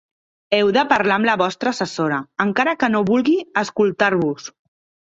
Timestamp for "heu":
0.59-0.71